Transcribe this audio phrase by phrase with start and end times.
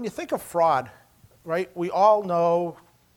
[0.00, 0.90] when you think of fraud,
[1.44, 2.74] right, we all know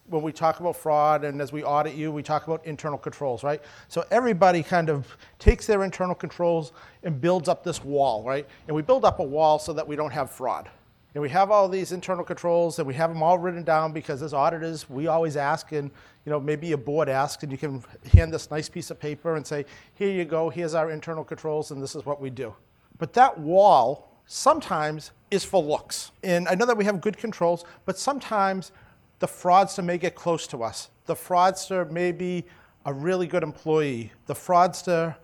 [0.08, 3.42] when we talk about fraud and as we audit you, we talk about internal controls,
[3.42, 3.62] right?
[3.88, 5.08] So everybody kind of
[5.40, 6.74] takes their internal controls
[7.04, 8.46] and builds up this wall, right?
[8.68, 10.70] And we build up a wall so that we don't have fraud.
[11.14, 14.22] And we have all these internal controls and we have them all written down because
[14.22, 15.90] as auditors, we always ask and
[16.26, 19.38] you know, maybe a board asks and you can hand this nice piece of paper
[19.38, 22.54] and say, here you go, here's our internal controls and this is what we do.
[22.98, 26.12] But that wall sometimes is for looks.
[26.24, 28.72] And I know that we have good controls, but sometimes
[29.20, 30.90] the fraudster may get close to us.
[31.06, 32.46] The fraudster may be
[32.86, 34.12] a really good employee.
[34.26, 35.16] The fraudster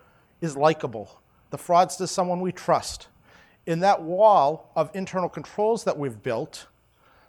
[0.41, 1.21] is likable.
[1.49, 3.07] The fraudster is someone we trust.
[3.65, 6.67] In that wall of internal controls that we've built,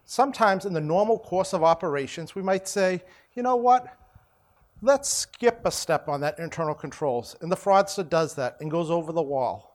[0.05, 3.03] sometimes in the normal course of operations, we might say,
[3.35, 3.97] you know what?
[4.83, 7.37] Let's skip a step on that internal controls.
[7.41, 9.70] And the fraudster does that and goes over the wall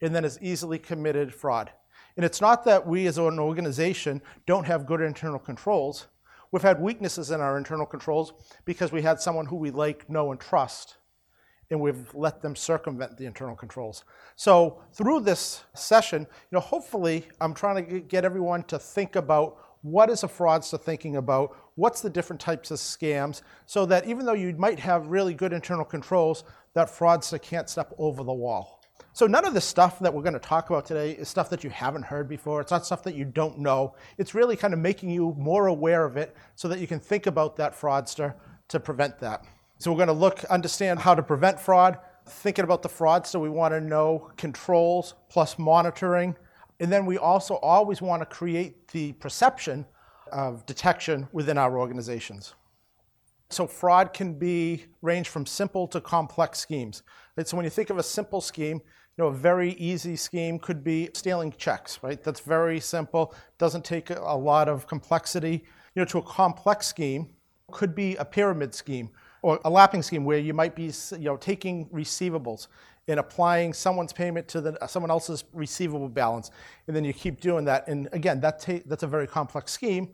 [0.00, 1.70] and then is easily committed fraud.
[2.16, 6.08] And it's not that we as an organization don't have good internal controls.
[6.50, 8.32] We've had weaknesses in our internal controls
[8.64, 10.96] because we had someone who we like, know, and trust,
[11.70, 14.04] and we've let them circumvent the internal controls.
[14.36, 19.58] So through this session, you know, hopefully I'm trying to get everyone to think about
[19.82, 24.26] what is a fraudster thinking about, what's the different types of scams, so that even
[24.26, 26.42] though you might have really good internal controls,
[26.74, 28.77] that fraudster can't step over the wall.
[29.18, 31.64] So none of the stuff that we're going to talk about today is stuff that
[31.64, 32.60] you haven't heard before.
[32.60, 33.96] It's not stuff that you don't know.
[34.16, 37.26] It's really kind of making you more aware of it so that you can think
[37.26, 38.34] about that fraudster
[38.68, 39.44] to prevent that.
[39.78, 41.98] So we're going to look, understand how to prevent fraud.
[42.28, 46.36] Thinking about the fraudster, So we want to know controls plus monitoring.
[46.78, 49.84] And then we also always want to create the perception
[50.30, 52.54] of detection within our organizations.
[53.50, 57.02] So fraud can be range from simple to complex schemes.
[57.42, 58.80] So when you think of a simple scheme,
[59.18, 62.22] you know, a very easy scheme could be stealing checks, right?
[62.22, 65.64] That's very simple, doesn't take a lot of complexity.
[65.94, 67.28] You know, to a complex scheme
[67.72, 69.10] could be a pyramid scheme
[69.42, 72.68] or a lapping scheme where you might be, you know, taking receivables
[73.08, 76.52] and applying someone's payment to the, someone else's receivable balance,
[76.86, 77.88] and then you keep doing that.
[77.88, 80.10] And again, that ta- that's a very complex scheme,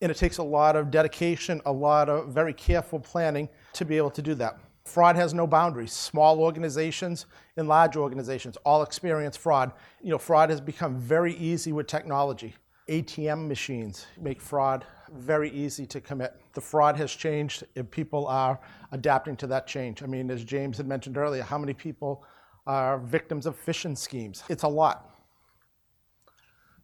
[0.00, 3.96] and it takes a lot of dedication, a lot of very careful planning to be
[3.96, 4.58] able to do that.
[4.90, 5.92] Fraud has no boundaries.
[5.92, 9.72] Small organizations and large organizations all experience fraud.
[10.02, 12.54] You know, fraud has become very easy with technology.
[12.88, 16.34] ATM machines make fraud very easy to commit.
[16.54, 18.58] The fraud has changed and people are
[18.90, 20.02] adapting to that change.
[20.02, 22.24] I mean, as James had mentioned earlier, how many people
[22.66, 24.42] are victims of phishing schemes?
[24.48, 25.08] It's a lot.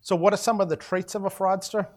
[0.01, 1.89] So, what are some of the traits of a fraudster?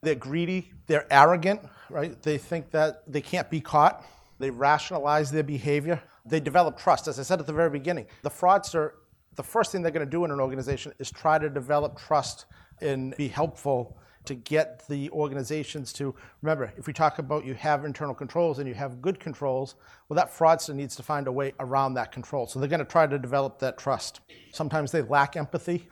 [0.00, 2.20] They're greedy, they're arrogant, right?
[2.22, 4.02] They think that they can't be caught.
[4.38, 6.02] They rationalize their behavior.
[6.24, 7.08] They develop trust.
[7.08, 8.92] As I said at the very beginning, the fraudster,
[9.34, 12.46] the first thing they're going to do in an organization is try to develop trust
[12.80, 17.86] and be helpful to get the organizations to remember if we talk about you have
[17.86, 19.76] internal controls and you have good controls
[20.08, 22.84] well that fraudster needs to find a way around that control so they're going to
[22.84, 24.20] try to develop that trust
[24.52, 25.88] sometimes they lack empathy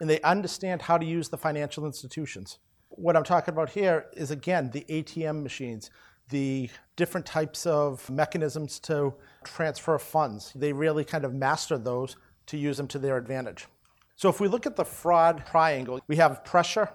[0.00, 2.58] and they understand how to use the financial institutions
[2.90, 5.90] what i'm talking about here is again the atm machines
[6.30, 9.14] the different types of mechanisms to
[9.44, 10.52] transfer funds.
[10.54, 13.66] They really kind of master those to use them to their advantage.
[14.16, 16.90] So if we look at the fraud triangle, we have pressure,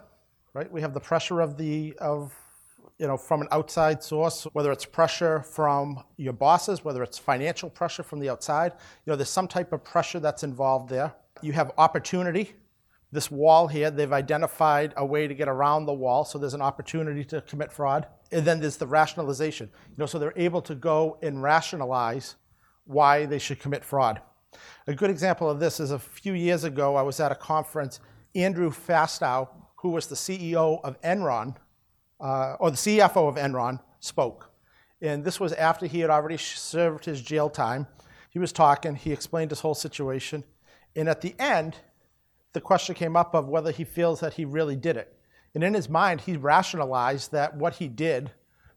[0.54, 0.70] right?
[0.70, 2.34] We have the pressure of the of
[2.98, 7.68] you know from an outside source, whether it's pressure from your bosses, whether it's financial
[7.68, 8.72] pressure from the outside.
[9.04, 11.14] You know, there's some type of pressure that's involved there.
[11.42, 12.54] You have opportunity,
[13.12, 16.62] this wall here, they've identified a way to get around the wall, so there's an
[16.62, 18.06] opportunity to commit fraud.
[18.32, 19.70] And then there's the rationalization.
[19.90, 22.36] You know, so they're able to go and rationalize
[22.84, 24.20] why they should commit fraud.
[24.86, 28.00] A good example of this is a few years ago, I was at a conference.
[28.34, 31.56] Andrew Fastow, who was the CEO of Enron,
[32.20, 34.50] uh, or the CFO of Enron, spoke.
[35.00, 37.86] And this was after he had already served his jail time.
[38.30, 40.44] He was talking, he explained his whole situation.
[40.94, 41.76] And at the end,
[42.56, 45.14] the question came up of whether he feels that he really did it.
[45.54, 48.30] And in his mind, he rationalized that what he did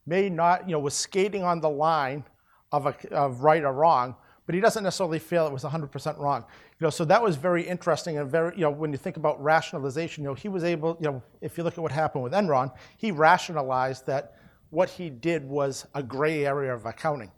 [0.06, 2.26] may not, you know, was skating on the line
[2.74, 6.44] of, a, of right or wrong, but he doesn't necessarily feel it was 100% wrong.
[6.78, 9.42] You know, so that was very interesting and very, you know, when you think about
[9.42, 12.34] rationalization, you know, he was able, you know, if you look at what happened with
[12.34, 14.36] Enron, he rationalized that
[14.72, 17.32] what he did was a gray area of accounting.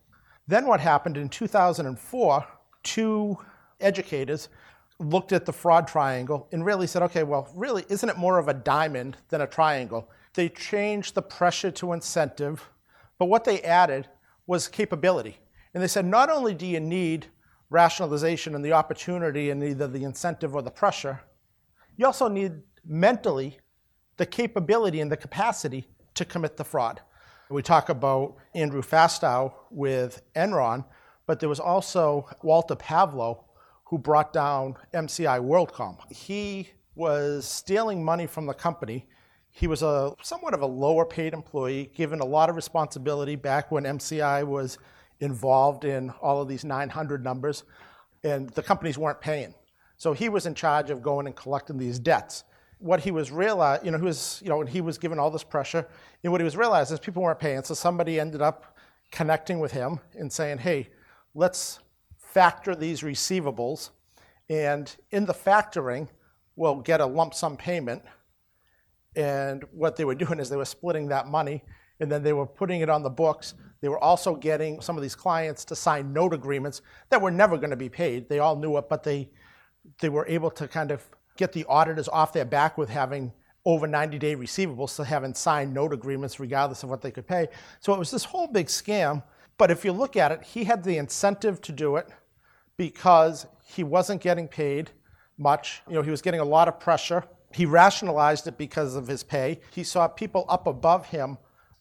[0.47, 2.47] Then what happened in 2004,
[2.81, 3.38] two
[3.79, 4.49] educators
[5.01, 8.48] looked at the fraud triangle and really said, okay, well, really, isn't it more of
[8.48, 10.09] a diamond than a triangle?
[10.33, 12.69] They changed the pressure to incentive,
[13.18, 14.07] but what they added
[14.48, 15.38] was capability.
[15.74, 17.27] And they said, not only do you need
[17.69, 21.21] rationalization and the opportunity and either the incentive or the pressure,
[21.98, 23.59] you also need mentally
[24.18, 27.01] the capability and the capacity to commit the fraud.
[27.50, 30.86] We talk about Andrew Fastow with Enron,
[31.25, 33.45] but there was also Walter Pavlo
[33.91, 35.97] who brought down MCI WorldCom.
[36.09, 39.05] He was stealing money from the company.
[39.51, 43.69] He was a somewhat of a lower paid employee, given a lot of responsibility back
[43.69, 44.77] when MCI was
[45.19, 47.65] involved in all of these 900 numbers,
[48.23, 49.53] and the companies weren't paying.
[49.97, 52.45] So he was in charge of going and collecting these debts.
[52.79, 55.29] What he was realized, you know, he was, you know, and he was given all
[55.29, 55.85] this pressure.
[56.23, 57.61] And what he was realizing is people weren't paying.
[57.63, 58.77] So somebody ended up
[59.11, 60.91] connecting with him and saying, "Hey,
[61.35, 61.79] let's
[62.33, 63.89] factor these receivables,
[64.49, 66.07] and in the factoring,
[66.55, 68.01] we'll get a lump sum payment.
[69.15, 71.63] And what they were doing is they were splitting that money,
[71.99, 73.53] and then they were putting it on the books.
[73.81, 77.57] They were also getting some of these clients to sign note agreements that were never
[77.57, 78.29] going to be paid.
[78.29, 79.29] They all knew it, but they
[79.99, 81.03] they were able to kind of
[81.37, 83.33] get the auditors off their back with having
[83.65, 87.47] over 90 day receivables to having signed note agreements regardless of what they could pay.
[87.79, 89.23] So it was this whole big scam.
[89.57, 92.07] But if you look at it, he had the incentive to do it
[92.81, 94.89] because he wasn't getting paid
[95.37, 95.83] much.
[95.87, 97.23] You know, he was getting a lot of pressure.
[97.53, 99.59] He rationalized it because of his pay.
[99.69, 101.37] He saw people up above him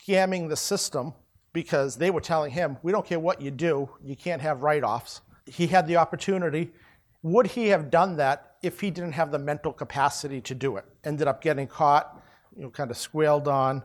[0.06, 1.14] scamming the system
[1.54, 4.84] because they were telling him, we don't care what you do, you can't have write
[4.84, 5.22] offs.
[5.46, 6.70] He had the opportunity.
[7.22, 10.84] Would he have done that if he didn't have the mental capacity to do it?
[11.04, 12.22] Ended up getting caught,
[12.54, 13.82] you know, kind of squealed on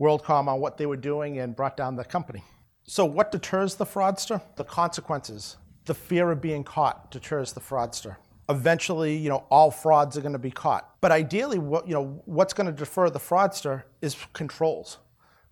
[0.00, 2.42] WorldCom on what they were doing and brought down the company.
[2.88, 4.40] So, what deters the fraudster?
[4.56, 8.16] The consequences the fear of being caught deters the fraudster.
[8.48, 11.00] Eventually, you know, all frauds are going to be caught.
[11.00, 14.98] But ideally, what, you know, what's going to defer the fraudster is controls.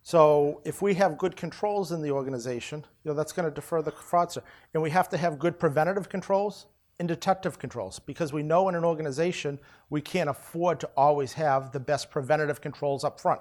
[0.03, 3.81] So if we have good controls in the organization, you know, that's going to defer
[3.81, 4.43] the fraudster.
[4.75, 6.67] And we have to have good preventative controls
[6.99, 9.59] and detective controls because we know in an organization
[9.91, 13.41] we can't afford to always have the best preventative controls up front.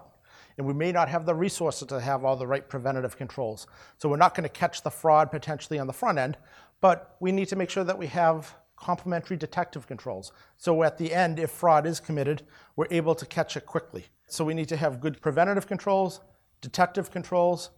[0.58, 3.68] And we may not have the resources to have all the right preventative controls.
[3.98, 6.38] So we're not going to catch the fraud potentially on the front end,
[6.84, 10.34] but we need to make sure that we have complementary detective controls.
[10.58, 12.44] So at the end, if fraud is committed,
[12.76, 14.08] we're able to catch it quickly.
[14.28, 16.20] So we need to have good preventative controls,
[16.60, 17.70] detective controls,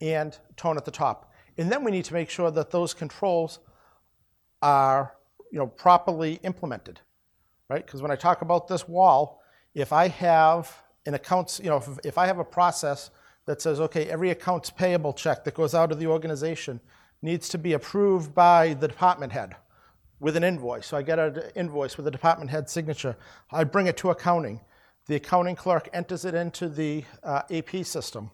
[0.00, 1.32] and tone at the top.
[1.58, 3.60] And then we need to make sure that those controls
[4.62, 5.14] are
[5.52, 6.98] you know, properly implemented,
[7.68, 7.86] right?
[7.86, 9.44] Because when I talk about this wall,
[9.74, 10.76] if I have
[11.06, 13.12] an accounts, you know, if, if I have a process
[13.46, 16.80] that says, okay, every accounts payable check that goes out of the organization
[17.22, 19.56] needs to be approved by the department head
[20.20, 20.86] with an invoice.
[20.86, 23.16] So I get an invoice with the department head signature.
[23.50, 24.60] I bring it to accounting.
[25.06, 28.30] The accounting clerk enters it into the uh, AP system.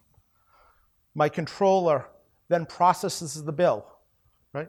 [1.15, 2.07] My controller
[2.49, 3.87] then processes the bill,
[4.53, 4.69] right?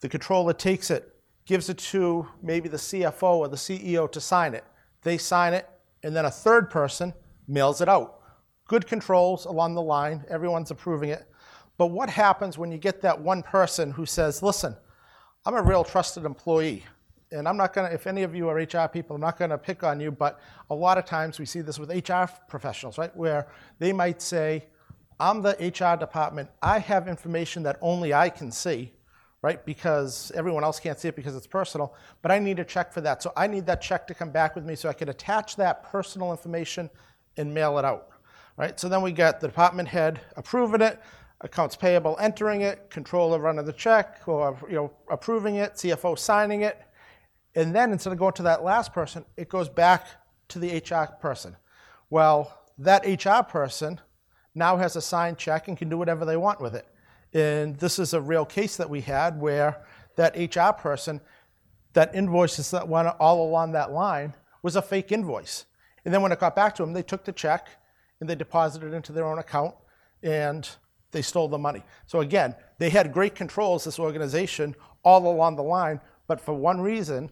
[0.00, 1.14] The controller takes it,
[1.44, 4.64] gives it to maybe the CFO or the CEO to sign it.
[5.02, 5.68] They sign it,
[6.02, 7.12] and then a third person
[7.48, 8.20] mails it out.
[8.68, 11.28] Good controls along the line, everyone's approving it.
[11.78, 14.76] But what happens when you get that one person who says, listen,
[15.44, 16.84] I'm a real trusted employee.
[17.32, 19.50] And I'm not going to, if any of you are HR people, I'm not going
[19.50, 20.38] to pick on you, but
[20.68, 23.14] a lot of times we see this with HR professionals, right?
[23.16, 23.48] Where
[23.78, 24.66] they might say,
[25.18, 28.92] I'm the HR department, I have information that only I can see,
[29.40, 29.64] right?
[29.64, 33.00] Because everyone else can't see it because it's personal, but I need a check for
[33.00, 33.22] that.
[33.22, 35.84] So I need that check to come back with me so I can attach that
[35.84, 36.90] personal information
[37.36, 38.10] and mail it out,
[38.56, 38.78] right?
[38.78, 41.00] So then we get the department head approving it,
[41.42, 46.62] accounts payable entering it, controller running the check, or you know, approving it, CFO signing
[46.62, 46.80] it.
[47.54, 50.06] And then instead of going to that last person, it goes back
[50.48, 51.56] to the HR person.
[52.10, 54.00] Well, that HR person
[54.54, 56.86] now has a signed check and can do whatever they want with it.
[57.32, 59.84] And this is a real case that we had where
[60.16, 61.20] that HR person,
[61.94, 65.64] that invoices that went all along that line was a fake invoice.
[66.04, 67.68] And then when it got back to them, they took the check
[68.20, 69.74] and they deposited it into their own account.
[70.22, 70.68] And
[71.12, 71.82] they stole the money.
[72.06, 76.80] So again, they had great controls, this organization, all along the line, but for one
[76.80, 77.30] reason,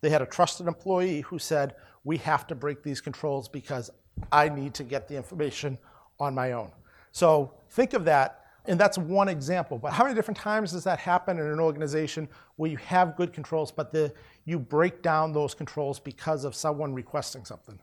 [0.00, 3.90] they had a trusted employee who said, we have to break these controls because
[4.30, 5.78] I need to get the information
[6.20, 6.70] on my own.
[7.12, 9.78] So think of that, and that's one example.
[9.78, 13.32] But how many different times does that happen in an organization where you have good
[13.32, 14.12] controls, but the,
[14.44, 17.78] you break down those controls because of someone requesting something?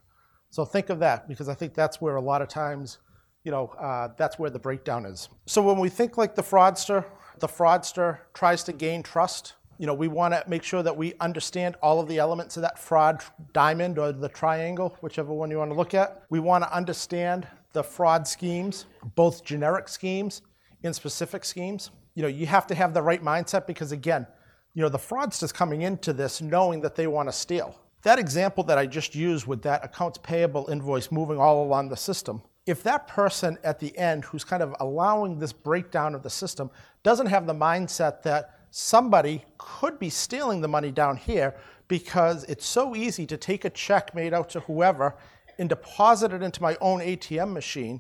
[0.50, 3.00] So think of that, because I think that's where a lot of times
[3.44, 5.30] you know, uh, that's where the breakdown is.
[5.46, 7.06] So when we think like the fraudster,
[7.40, 9.56] the fraudster tries to gain trust.
[9.78, 12.62] You know, we want to make sure that we understand all of the elements of
[12.62, 16.24] that fraud diamond or the triangle, whichever one you want to look at.
[16.30, 20.44] We want to understand the fraud schemes, both generic schemes
[20.84, 21.90] and specific schemes.
[22.14, 24.28] You know, you have to have the right mindset because again,
[24.74, 27.76] you know, the fraudster's coming into this knowing that they want to steal.
[28.04, 31.98] That example that I just used with that accounts payable invoice moving all along the
[31.98, 36.30] system, if that person at the end who's kind of allowing this breakdown of the
[36.30, 36.70] system
[37.04, 41.56] doesn't have the mindset that somebody could be stealing the money down here
[41.88, 45.16] because it's so easy to take a check made out to whoever
[45.58, 48.00] and deposit it into my own ATM machine.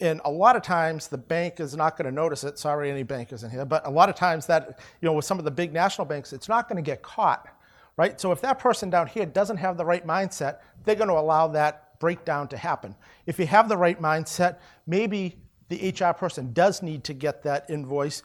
[0.00, 2.58] And a lot of times the bank is not going to notice it.
[2.58, 5.38] Sorry, any bankers in here, but a lot of times that, you know, with some
[5.38, 7.48] of the big national banks, it's not going to get caught,
[7.96, 8.18] right?
[8.20, 11.48] So if that person down here doesn't have the right mindset, they're going to allow
[11.48, 12.94] that breakdown to happen.
[13.26, 15.38] If you have the right mindset, maybe
[15.68, 18.22] the HR person does need to get that invoice,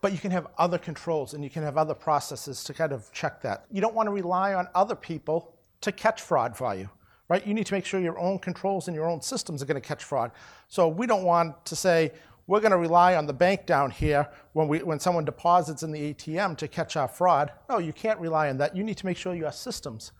[0.00, 3.12] but you can have other controls and you can have other processes to kind of
[3.12, 3.66] check that.
[3.70, 6.88] You don't want to rely on other people to catch fraud for you
[7.28, 7.46] right?
[7.46, 9.86] You need to make sure your own controls and your own systems are going to
[9.86, 10.30] catch fraud.
[10.68, 12.12] So we don't want to say,
[12.46, 15.90] we're going to rely on the bank down here when, we, when someone deposits in
[15.90, 17.50] the ATM to catch our fraud.
[17.68, 18.76] No, you can't rely on that.
[18.76, 20.12] You need to make sure your systems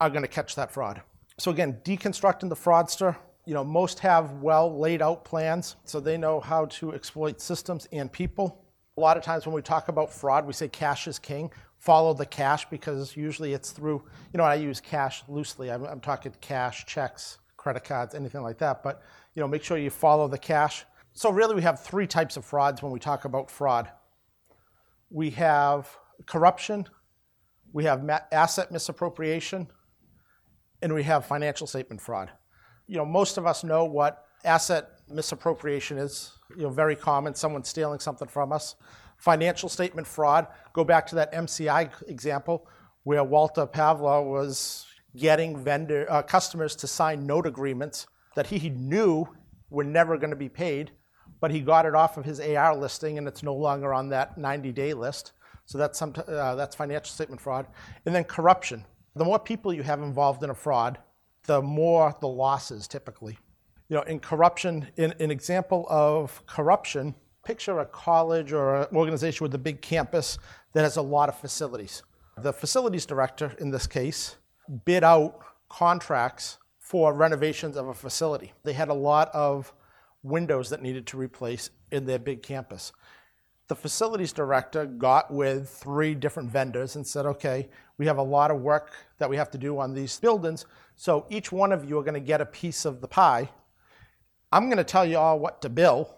[0.00, 1.02] are going to catch that fraud.
[1.38, 3.16] So again, deconstructing the fraudster.
[3.44, 7.86] You know, most have well laid out plans, so they know how to exploit systems
[7.92, 8.64] and people.
[8.96, 12.14] A lot of times when we talk about fraud, we say cash is king follow
[12.14, 14.02] the cash because usually it's through,
[14.32, 15.70] you know, I use cash loosely.
[15.70, 18.82] I'm, I'm, talking cash, checks, credit cards, anything like that.
[18.82, 19.02] But,
[19.34, 20.84] you know, make sure you follow the cash.
[21.12, 23.88] So really we have three types of frauds when we talk about fraud.
[25.10, 25.88] We have
[26.26, 26.86] corruption,
[27.72, 29.68] we have asset misappropriation,
[30.82, 32.30] and we have financial statement fraud.
[32.86, 37.64] You know, most of us know what asset misappropriation is, you know, very common, someone
[37.64, 38.76] stealing something from us
[39.16, 40.46] financial statement fraud.
[40.72, 42.68] Go back to that MCI example
[43.04, 49.26] where Walter Pavlo was getting vendor uh, customers to sign note agreements that he knew
[49.70, 50.90] were never going to be paid,
[51.40, 54.36] but he got it off of his AR listing and it's no longer on that
[54.36, 55.32] 90-day list.
[55.64, 57.66] So that's some uh, that's financial statement fraud,
[58.04, 58.84] and then corruption.
[59.16, 60.98] The more people you have involved in a fraud,
[61.46, 63.38] the more the losses typically.
[63.88, 69.44] You know, in corruption, in an example of corruption picture a college or an organization
[69.44, 70.36] with a big campus
[70.72, 72.02] that has a lot of facilities.
[72.38, 74.36] The facilities director, in this case,
[74.84, 78.52] bid out contracts for renovations of a facility.
[78.64, 79.72] They had a lot of
[80.24, 82.92] windows that needed to replace in their big campus.
[83.68, 87.68] The facilities director got with three different vendors and said, okay,
[87.98, 91.26] we have a lot of work that we have to do on these buildings, so
[91.30, 93.48] each one of you are going to get a piece of the pie.
[94.52, 96.14] I'm going to tell you all what to bill,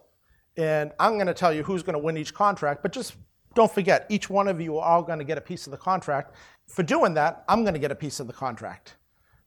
[0.58, 3.16] and I'm going to tell you who's going to win each contract, but just
[3.54, 5.78] don't forget, each one of you are all going to get a piece of the
[5.78, 6.34] contract.
[6.66, 8.96] For doing that, I'm going to get a piece of the contract.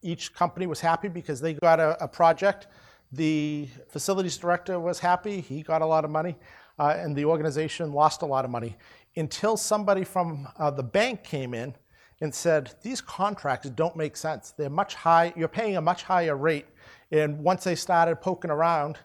[0.02, 2.66] Each company was happy because they got a, a project.
[3.12, 6.36] The facilities director was happy, he got a lot of money,
[6.80, 8.78] uh, and the organization lost a lot of money
[9.16, 11.76] until somebody from uh, the bank came in
[12.22, 14.52] and said, These contracts don't make sense.
[14.52, 16.66] They're much high, you're paying a much higher rate.
[17.12, 18.98] And once they started poking around,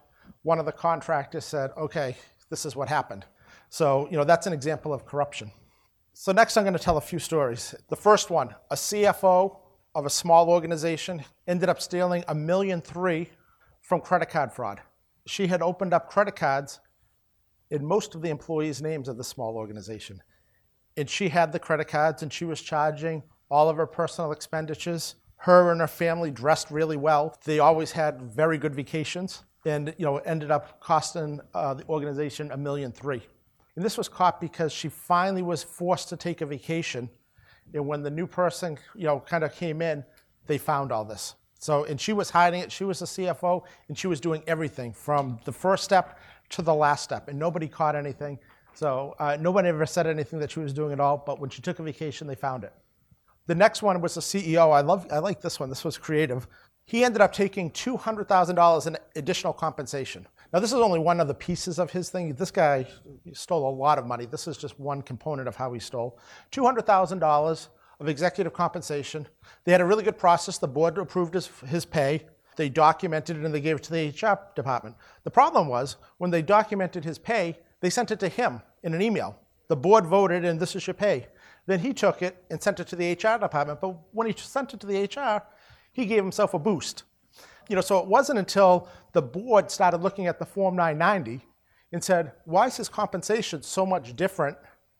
[0.43, 2.17] one of the contractors said, okay,
[2.51, 3.25] this is what happened.
[3.69, 5.51] So, you know, that's an example of corruption.
[6.13, 7.75] So next I'm going to tell a few stories.
[7.89, 9.57] The first one, a CFO
[9.95, 13.29] of a small organization ended up stealing a million three
[13.83, 14.81] from credit card fraud.
[15.27, 16.79] She had opened up credit cards
[17.71, 20.23] in most of the employees' names of the small organization.
[20.97, 25.17] And she had the credit cards and she was charging all of her personal expenditures.
[25.37, 27.39] Her and her family dressed really well.
[27.45, 32.51] They always had very good vacations and you know ended up costing uh, the organization
[32.53, 33.23] a million three.
[33.75, 37.11] And this was caught because she finally was forced to take a vacation,
[37.75, 40.05] and when the new person you know kind of came in,
[40.47, 41.35] they found all this.
[41.59, 42.73] So and she was hiding it.
[42.73, 46.19] She was the CFO, and she was doing everything from the first step
[46.51, 48.39] to the last step, and nobody caught anything.
[48.75, 51.23] So uh, nobody ever said anything that she was doing at all.
[51.25, 52.73] But when she took a vacation, they found it.
[53.47, 54.73] The next one was the CEO.
[54.73, 55.07] I love.
[55.11, 55.69] I like this one.
[55.69, 56.47] This was creative
[56.87, 60.27] he ended up taking $200,000 in additional compensation.
[60.53, 62.33] Now, this is only one of the pieces of his thing.
[62.35, 62.87] This guy
[63.33, 64.25] stole a lot of money.
[64.25, 66.19] This is just one component of how he stole.
[66.53, 69.27] $200,000 of executive compensation.
[69.65, 70.59] They had a really good process.
[70.59, 72.23] The board approved his, his pay.
[72.57, 74.97] They documented it and they gave it to the HR department.
[75.25, 79.03] The problem was when they documented his pay, they sent it to him in an
[79.03, 79.39] email.
[79.69, 81.27] The board voted and this is your pay.
[81.67, 83.81] Then he took it and sent it to the HR department.
[83.81, 85.43] But when he sent it to the HR,
[85.93, 87.03] he gave himself a boost.
[87.69, 91.45] You know, so it wasn't until the board started looking at the Form 990
[91.93, 94.57] and said, why is his compensation so much different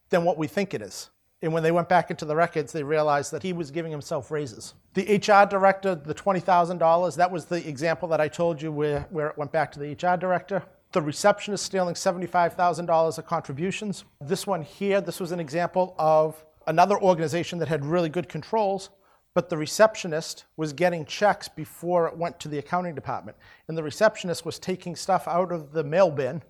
[0.09, 1.09] than what we think it is?
[1.41, 4.31] And when they went back into the records, they realized that he was giving himself
[4.31, 4.73] raises.
[4.95, 9.27] The HR director, the $20,000, that was the example that I told you where, where
[9.27, 10.63] it went back to the HR director.
[10.93, 14.05] The receptionist stealing $75,000 of contributions.
[14.19, 18.89] This one here, this was an example of another organization that had really good controls,
[19.35, 23.37] but the receptionist was getting checks before it went to the accounting department.
[23.67, 26.41] And the receptionist was taking stuff out of the mail bin,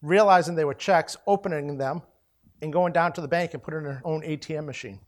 [0.00, 2.02] realizing they were checks, opening them,
[2.62, 4.98] and going down to the bank and putting in her own ATM machine.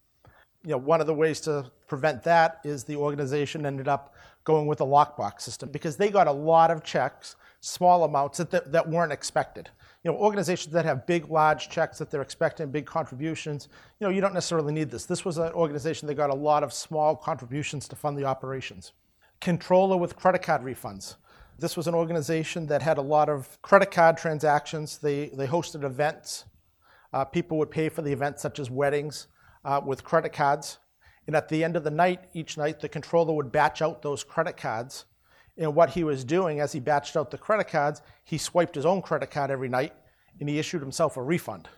[0.64, 4.66] You know, one of the ways to prevent that is the organization ended up going
[4.66, 8.72] with a lockbox system because they got a lot of checks, small amounts that, that,
[8.72, 9.70] that weren't expected
[10.04, 13.68] you know, organizations that have big, large checks that they're expecting, big contributions,
[13.98, 15.06] you know, you don't necessarily need this.
[15.06, 18.92] This was an organization that got a lot of small contributions to fund the operations.
[19.40, 21.16] Controller with credit card refunds.
[21.58, 24.98] This was an organization that had a lot of credit card transactions.
[24.98, 26.44] They, they hosted events.
[27.14, 29.28] Uh, people would pay for the events, such as weddings,
[29.64, 30.78] uh, with credit cards.
[31.26, 34.22] And at the end of the night, each night, the controller would batch out those
[34.22, 35.06] credit cards
[35.56, 38.86] and what he was doing as he batched out the credit cards, he swiped his
[38.86, 39.92] own credit card every night
[40.40, 41.68] and he issued himself a refund.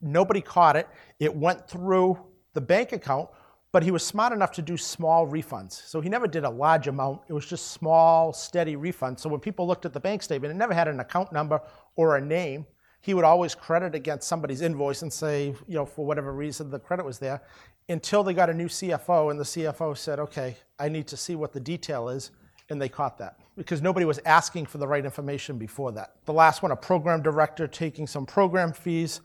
[0.00, 0.88] Nobody caught it.
[1.18, 2.18] It went through
[2.52, 3.28] the bank account,
[3.72, 5.72] but he was smart enough to do small refunds.
[5.72, 7.22] So he never did a large amount.
[7.28, 9.20] It was just small, steady refunds.
[9.20, 11.60] So when people looked at the bank statement, it never had an account number
[11.96, 12.66] or a name.
[13.06, 16.80] He would always credit against somebody's invoice and say, you know, for whatever reason the
[16.80, 17.40] credit was there
[17.88, 21.36] until they got a new CFO and the CFO said, okay, I need to see
[21.36, 22.32] what the detail is
[22.68, 26.16] and they caught that because nobody was asking for the right information before that.
[26.24, 29.20] The last one, a program director taking some program fees.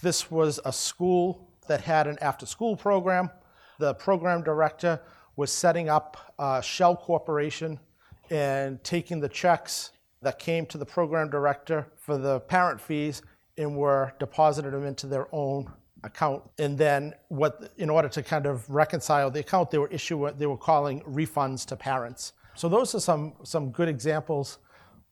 [0.00, 3.30] This was a school that had an after school program.
[3.80, 5.00] The program director
[5.34, 7.80] was setting up a shell corporation
[8.30, 9.90] and taking the checks
[10.24, 13.22] that came to the program director for the parent fees
[13.56, 15.70] and were deposited them into their own
[16.02, 16.42] account.
[16.58, 20.46] And then what in order to kind of reconcile the account, they were issuing they
[20.46, 22.32] were calling refunds to parents.
[22.54, 24.58] So those are some, some good examples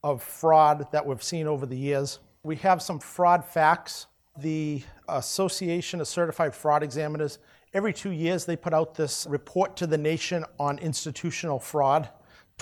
[0.05, 2.21] of fraud that we've seen over the years.
[2.43, 4.07] We have some fraud facts.
[4.39, 7.39] The Association of Certified Fraud Examiners,
[7.75, 12.09] every two years they put out this report to the nation on institutional fraud.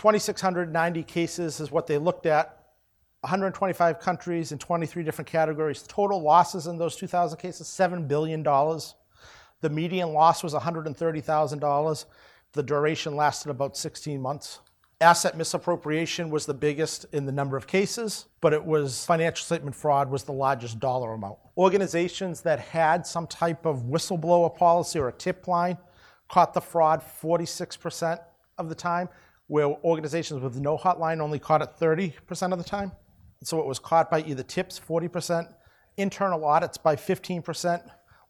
[0.01, 2.57] 2,690 cases is what they looked at.
[3.21, 5.83] 125 countries in 23 different categories.
[5.87, 8.43] Total losses in those 2,000 cases, $7 billion.
[8.43, 12.05] The median loss was $130,000.
[12.55, 14.61] The duration lasted about 16 months.
[15.03, 19.77] Asset misappropriation was the biggest in the number of cases, but it was financial statement
[19.77, 21.37] fraud was the largest dollar amount.
[21.59, 25.77] Organizations that had some type of whistleblower policy or a tip line
[26.31, 28.19] caught the fraud 46%
[28.57, 29.11] of the time,
[29.51, 32.93] where organizations with no hotline only caught it 30% of the time.
[33.43, 35.53] So it was caught by either tips 40%,
[35.97, 37.83] internal audits by 15%,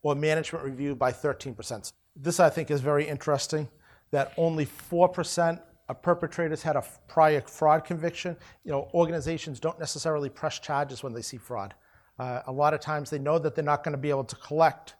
[0.03, 1.93] or management review by 13%.
[2.17, 3.69] This I think is very interesting
[4.13, 8.35] that only 4% of perpetrators had a prior fraud conviction.
[8.65, 11.75] You know, organizations don't necessarily press charges when they see fraud.
[12.19, 14.37] Uh, a lot of times they know that they're not going to be able to
[14.37, 14.95] collect,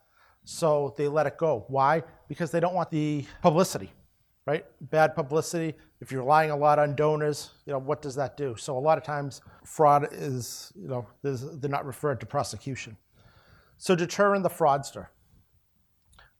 [0.45, 1.65] so they let it go.
[1.69, 2.03] Why?
[2.29, 3.91] Because they don't want the publicity,
[4.47, 4.65] right?
[4.81, 5.75] Bad publicity.
[6.01, 8.57] If you're relying a lot on donors, you know, what does that do?
[8.57, 12.97] So a lot of times fraud is, you know, they're not referred to prosecution.
[13.77, 15.09] So deterring the fraudster.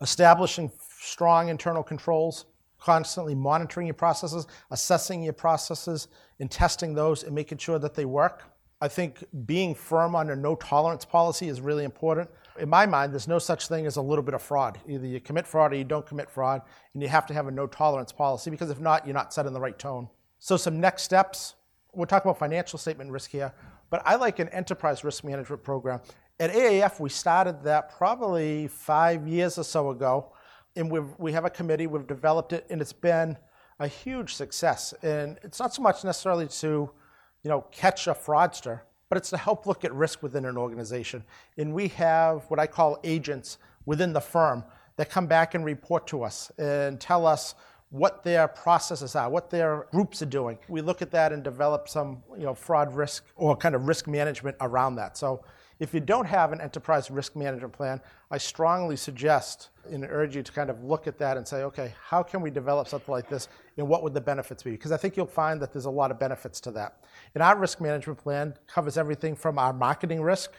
[0.01, 2.47] Establishing strong internal controls
[2.79, 6.09] constantly monitoring your processes, assessing your processes,
[6.41, 8.45] and testing those and making sure that they work.
[8.81, 12.31] I think being firm on a no tolerance policy is really important.
[12.61, 14.79] In my mind, there's no such thing as a little bit of fraud.
[14.87, 16.63] Either you commit fraud or you don't commit fraud,
[16.95, 19.53] and you have to have a no tolerance policy because if not, you're not setting
[19.53, 20.09] the right tone.
[20.39, 21.55] So, some next steps
[21.93, 23.53] we'll talk about financial statement risk here,
[23.91, 26.01] but I like an enterprise risk management program.
[26.39, 30.33] At AAF, we started that probably five years or so ago
[30.77, 33.37] and we've, we have a committee, we've developed it, and it's been
[33.79, 34.95] a huge success.
[35.03, 36.91] And it's not so much necessarily to,
[37.43, 41.23] you know, catch a fraudster, but it's to help look at risk within an organization.
[41.59, 44.65] And we have what I call agents within the firm
[44.97, 47.55] that come back and report to us and tell us
[47.91, 50.57] what their processes are, what their groups are doing.
[50.69, 54.07] We look at that and develop some, you know, fraud risk or kind of risk
[54.07, 55.17] management around that.
[55.17, 55.45] So
[55.81, 60.43] if you don't have an enterprise risk management plan, I strongly suggest and urge you
[60.43, 63.29] to kind of look at that and say, okay, how can we develop something like
[63.29, 64.73] this and what would the benefits be?
[64.73, 67.03] Because I think you'll find that there's a lot of benefits to that.
[67.35, 70.53] And our risk management plan covers everything from our marketing risk,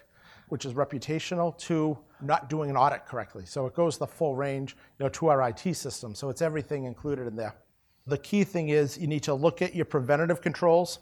[0.49, 3.45] which is reputational, to not doing an audit correctly.
[3.45, 6.15] So it goes the full range you know, to our IT system.
[6.15, 7.55] So it's everything included in there.
[8.07, 10.99] The key thing is you need to look at your preventative controls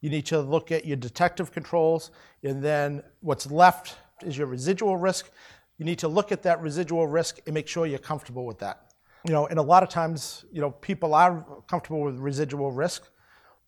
[0.00, 2.10] you need to look at your detective controls,
[2.42, 5.30] and then what's left is your residual risk.
[5.78, 8.92] You need to look at that residual risk and make sure you're comfortable with that.
[9.26, 13.08] You know, and a lot of times, you know, people are comfortable with residual risk,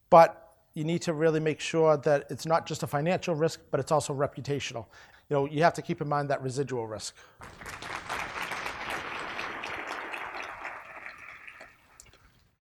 [0.09, 0.42] but
[0.75, 3.93] you need to really make sure that it's not just a financial risk, but it's
[3.93, 4.87] also reputational.
[5.29, 7.15] You know, you have to keep in mind that residual risk.